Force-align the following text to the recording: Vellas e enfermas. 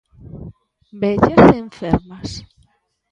Vellas 1.01 1.39
e 1.55 1.57
enfermas. 1.65 2.29